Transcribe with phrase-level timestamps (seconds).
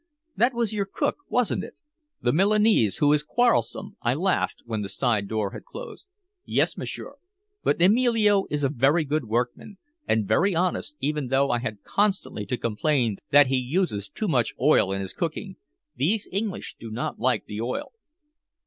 [0.35, 1.75] "That was your cook, wasn't it?
[2.23, 6.07] The Milanese who is quarrelsome?" I laughed, when the side door had closed.
[6.43, 7.17] "Yes, m'sieur.
[7.63, 9.77] But Emilio is a very good workman
[10.07, 14.55] and very honest, even though I had constantly to complain that he uses too much
[14.59, 15.57] oil in his cooking.
[15.95, 17.91] These English do not like the oil."